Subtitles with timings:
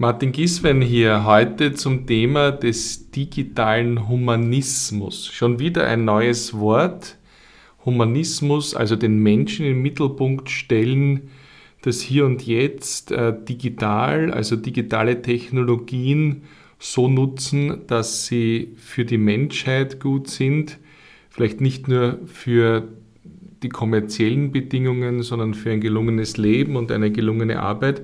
[0.00, 5.26] Martin Giswen hier heute zum Thema des digitalen Humanismus.
[5.26, 7.18] Schon wieder ein neues Wort.
[7.84, 11.28] Humanismus, also den Menschen im Mittelpunkt stellen,
[11.82, 16.44] das Hier und Jetzt äh, digital, also digitale Technologien
[16.78, 20.78] so nutzen, dass sie für die Menschheit gut sind,
[21.28, 22.88] vielleicht nicht nur für
[23.62, 28.00] die kommerziellen Bedingungen, sondern für ein gelungenes Leben und eine gelungene Arbeit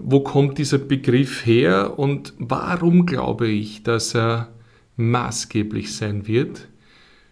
[0.00, 4.52] wo kommt dieser Begriff her und warum glaube ich, dass er
[4.96, 6.68] maßgeblich sein wird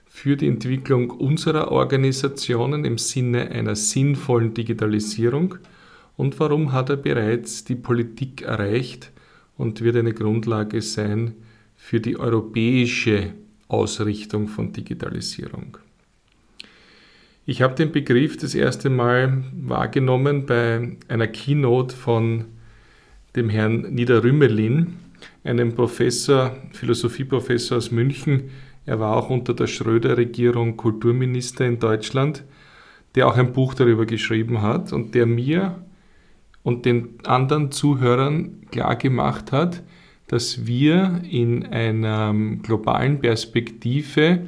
[0.07, 5.57] für die Entwicklung unserer Organisationen im Sinne einer sinnvollen Digitalisierung
[6.17, 9.13] und warum hat er bereits die Politik erreicht
[9.57, 11.35] und wird eine Grundlage sein
[11.77, 13.35] für die europäische
[13.69, 15.79] Ausrichtung von Digitalisierung.
[17.45, 22.47] Ich habe den Begriff das erste Mal wahrgenommen bei einer Keynote von
[23.37, 24.97] dem Herrn Niederrümelin,
[25.45, 28.51] einem Professor, Philosophieprofessor aus München.
[28.87, 32.45] Er war auch unter der Schröder-Regierung Kulturminister in Deutschland,
[33.15, 35.83] der auch ein Buch darüber geschrieben hat und der mir
[36.63, 39.83] und den anderen Zuhörern klar gemacht hat,
[40.29, 44.41] dass wir in einer globalen Perspektive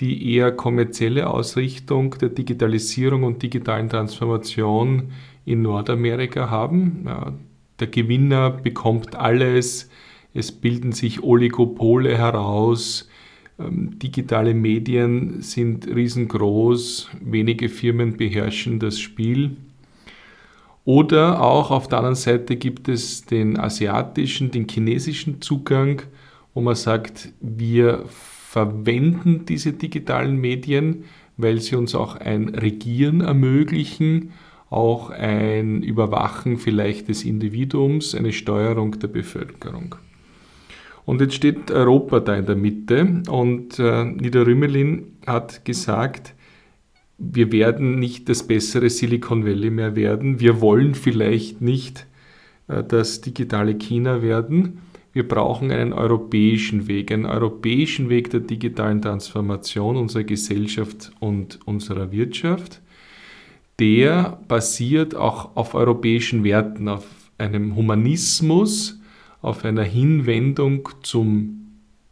[0.00, 5.12] die eher kommerzielle Ausrichtung der Digitalisierung und digitalen Transformation
[5.44, 7.06] in Nordamerika haben.
[7.80, 9.88] Der Gewinner bekommt alles,
[10.34, 13.08] es bilden sich Oligopole heraus,
[13.58, 19.56] ähm, digitale Medien sind riesengroß, wenige Firmen beherrschen das Spiel.
[20.84, 26.02] Oder auch auf der anderen Seite gibt es den asiatischen, den chinesischen Zugang,
[26.54, 31.04] wo man sagt, wir verwenden diese digitalen Medien,
[31.36, 34.32] weil sie uns auch ein Regieren ermöglichen,
[34.70, 39.96] auch ein Überwachen vielleicht des Individuums, eine Steuerung der Bevölkerung.
[41.04, 46.34] Und jetzt steht Europa da in der Mitte und äh, Niederrümelin hat gesagt,
[47.18, 52.06] wir werden nicht das bessere Silicon Valley mehr werden, wir wollen vielleicht nicht
[52.68, 54.78] äh, das digitale China werden,
[55.12, 62.12] wir brauchen einen europäischen Weg, einen europäischen Weg der digitalen Transformation unserer Gesellschaft und unserer
[62.12, 62.80] Wirtschaft.
[63.80, 67.06] Der basiert auch auf europäischen Werten, auf
[67.38, 69.00] einem Humanismus,
[69.40, 71.56] auf einer Hinwendung zum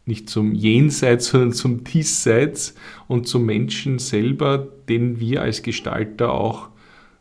[0.05, 2.73] nicht zum Jenseits, sondern zum Diesseits
[3.07, 6.69] und zum Menschen selber, den wir als Gestalter auch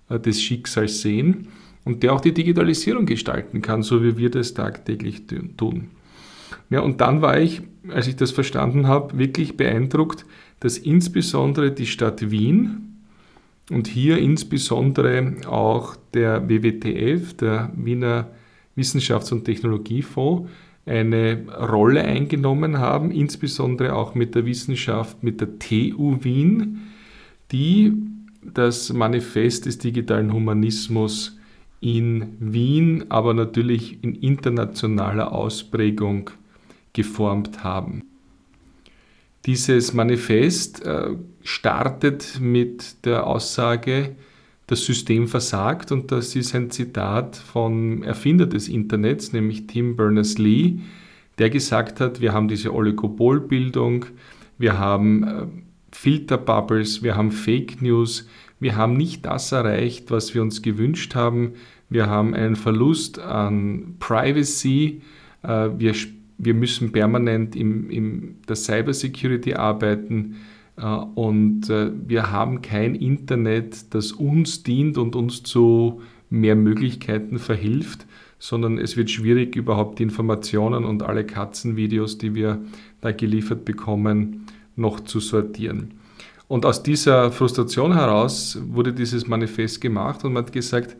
[0.08, 1.48] äh, des Schicksals sehen
[1.84, 5.24] und der auch die Digitalisierung gestalten kann, so wie wir das tagtäglich
[5.56, 5.90] tun.
[6.70, 10.24] Ja, und dann war ich, als ich das verstanden habe, wirklich beeindruckt,
[10.60, 12.87] dass insbesondere die Stadt Wien
[13.70, 18.30] und hier insbesondere auch der WWTF, der Wiener
[18.76, 20.48] Wissenschafts- und Technologiefonds,
[20.86, 26.80] eine Rolle eingenommen haben, insbesondere auch mit der Wissenschaft, mit der TU Wien,
[27.52, 27.92] die
[28.42, 31.36] das Manifest des digitalen Humanismus
[31.80, 36.30] in Wien, aber natürlich in internationaler Ausprägung
[36.92, 38.07] geformt haben.
[39.48, 44.14] Dieses Manifest äh, startet mit der Aussage,
[44.66, 50.80] das System versagt und das ist ein Zitat vom Erfinder des Internets, nämlich Tim Berners-Lee,
[51.38, 54.04] der gesagt hat, wir haben diese Oligopolbildung,
[54.58, 55.46] wir haben äh,
[55.92, 58.28] Filterbubbles, wir haben Fake News,
[58.60, 61.54] wir haben nicht das erreicht, was wir uns gewünscht haben.
[61.88, 65.00] Wir haben einen Verlust an Privacy.
[65.42, 65.94] Äh, wir,
[66.38, 70.36] wir müssen permanent in, in der Cybersecurity arbeiten.
[70.76, 76.00] Äh, und äh, wir haben kein Internet, das uns dient und uns zu
[76.30, 78.06] mehr Möglichkeiten verhilft,
[78.38, 82.62] sondern es wird schwierig, überhaupt die Informationen und alle Katzenvideos, die wir
[83.00, 84.46] da geliefert bekommen,
[84.76, 85.94] noch zu sortieren.
[86.46, 90.96] Und aus dieser Frustration heraus wurde dieses Manifest gemacht und man hat gesagt,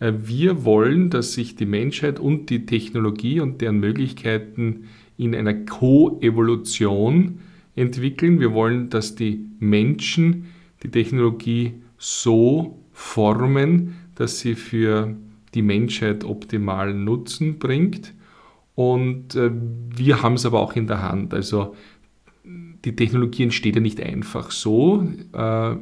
[0.00, 4.84] wir wollen, dass sich die Menschheit und die Technologie und deren Möglichkeiten
[5.18, 7.40] in einer Koevolution
[7.76, 8.40] entwickeln.
[8.40, 10.46] Wir wollen, dass die Menschen
[10.82, 15.14] die Technologie so formen, dass sie für
[15.54, 18.14] die Menschheit optimalen Nutzen bringt.
[18.74, 21.34] Und äh, wir haben es aber auch in der Hand.
[21.34, 21.74] Also
[22.84, 25.76] die Technologie entsteht ja nicht einfach so, äh,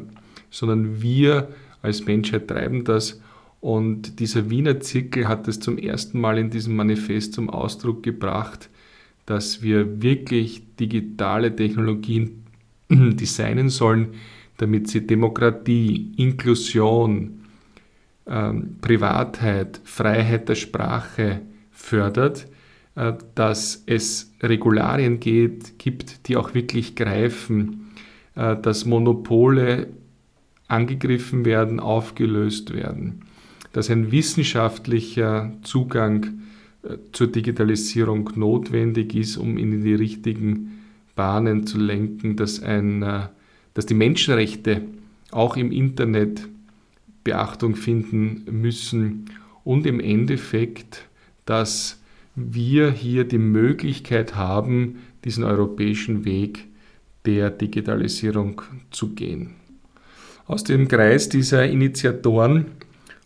[0.50, 1.48] sondern wir
[1.82, 3.20] als Menschheit treiben das.
[3.60, 8.70] Und dieser Wiener Zirkel hat es zum ersten Mal in diesem Manifest zum Ausdruck gebracht,
[9.26, 12.44] dass wir wirklich digitale Technologien
[12.90, 14.14] designen sollen,
[14.58, 17.40] damit sie Demokratie, Inklusion,
[18.26, 22.48] ähm, Privatheit, Freiheit der Sprache, fördert,
[22.94, 27.90] äh, dass es Regularien geht, gibt, die auch wirklich greifen,
[28.34, 29.88] äh, dass Monopole
[30.66, 33.24] angegriffen werden, aufgelöst werden,
[33.78, 36.40] dass ein wissenschaftlicher Zugang
[36.82, 40.80] äh, zur Digitalisierung notwendig ist, um in die richtigen
[41.14, 43.28] Bahnen zu lenken, dass, ein,
[43.74, 44.82] dass die Menschenrechte
[45.30, 46.48] auch im Internet
[47.22, 49.26] Beachtung finden müssen
[49.62, 51.06] und im Endeffekt,
[51.44, 52.02] dass
[52.34, 56.66] wir hier die Möglichkeit haben, diesen europäischen Weg
[57.24, 58.60] der Digitalisierung
[58.90, 59.50] zu gehen.
[60.48, 62.77] Aus dem Kreis dieser Initiatoren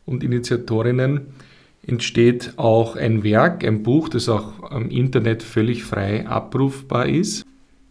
[0.06, 1.22] und Initiatorinnen
[1.86, 7.44] entsteht auch ein Werk, ein Buch, das auch am Internet völlig frei abrufbar ist.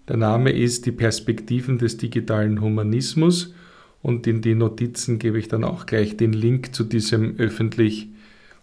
[0.07, 3.53] Der Name ist Die Perspektiven des digitalen Humanismus
[4.01, 8.09] und in die Notizen gebe ich dann auch gleich den Link zu diesem öffentlich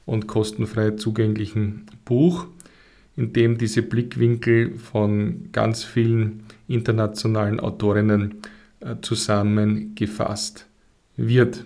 [0.05, 2.47] und kostenfrei zugänglichen Buch,
[3.17, 8.37] in dem diese Blickwinkel von ganz vielen internationalen Autorinnen
[8.81, 10.67] äh, zusammengefasst
[11.17, 11.65] wird.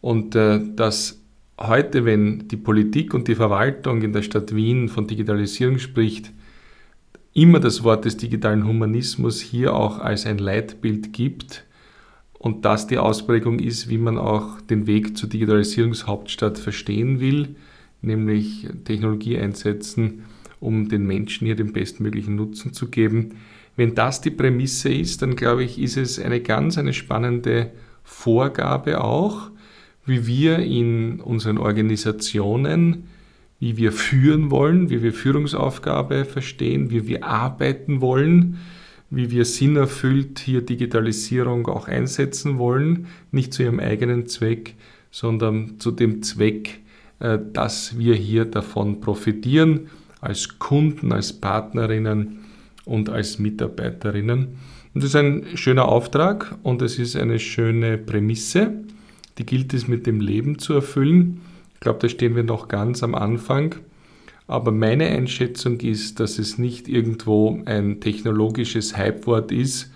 [0.00, 1.22] Und äh, dass
[1.58, 6.32] heute, wenn die Politik und die Verwaltung in der Stadt Wien von Digitalisierung spricht,
[7.32, 11.64] immer das Wort des digitalen Humanismus hier auch als ein Leitbild gibt,
[12.40, 17.54] und das die Ausprägung ist, wie man auch den Weg zur Digitalisierungshauptstadt verstehen will,
[18.00, 20.24] nämlich Technologie einsetzen,
[20.58, 23.36] um den Menschen hier den bestmöglichen Nutzen zu geben.
[23.76, 27.72] Wenn das die Prämisse ist, dann glaube ich, ist es eine ganz eine spannende
[28.04, 29.49] Vorgabe auch,
[30.10, 33.04] wie wir in unseren Organisationen,
[33.60, 38.58] wie wir führen wollen, wie wir Führungsaufgabe verstehen, wie wir arbeiten wollen,
[39.08, 44.74] wie wir sinnerfüllt hier Digitalisierung auch einsetzen wollen, nicht zu ihrem eigenen Zweck,
[45.12, 46.80] sondern zu dem Zweck,
[47.20, 49.90] äh, dass wir hier davon profitieren,
[50.20, 52.40] als Kunden, als Partnerinnen
[52.84, 54.58] und als Mitarbeiterinnen.
[54.92, 58.72] Und das ist ein schöner Auftrag und es ist eine schöne Prämisse,
[59.40, 61.40] die gilt es mit dem Leben zu erfüllen.
[61.72, 63.74] Ich glaube, da stehen wir noch ganz am Anfang.
[64.46, 69.90] Aber meine Einschätzung ist, dass es nicht irgendwo ein technologisches Hypewort ist,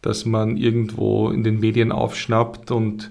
[0.00, 3.10] das man irgendwo in den Medien aufschnappt und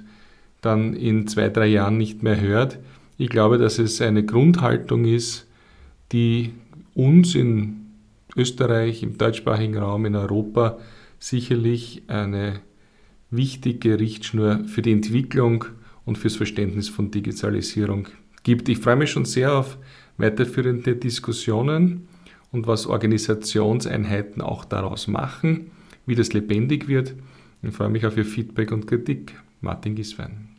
[0.61, 2.79] dann in zwei, drei Jahren nicht mehr hört.
[3.19, 5.45] Ich glaube, dass es eine Grundhaltung ist,
[6.11, 6.51] die
[6.95, 7.91] uns in
[8.35, 10.79] Österreich, im deutschsprachigen Raum, in Europa
[11.19, 12.61] sicherlich eine
[13.35, 15.65] wichtige Richtschnur für die Entwicklung
[16.05, 18.07] und fürs Verständnis von Digitalisierung
[18.43, 18.69] gibt.
[18.69, 19.77] Ich freue mich schon sehr auf
[20.17, 22.07] weiterführende Diskussionen
[22.51, 25.71] und was Organisationseinheiten auch daraus machen,
[26.05, 27.15] wie das lebendig wird.
[27.61, 29.33] Ich freue mich auf Ihr Feedback und Kritik.
[29.61, 30.54] Martin Giswein.